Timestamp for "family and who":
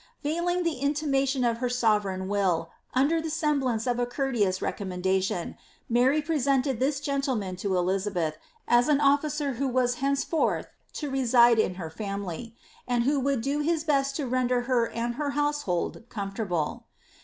11.91-13.19